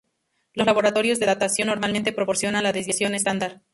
Los 0.55 0.65
laboratorios 0.65 1.19
de 1.19 1.27
datación 1.27 1.67
normalmente 1.67 2.11
proporcionan 2.11 2.63
la 2.63 2.73
desviación 2.73 3.13
estándar. 3.13 3.61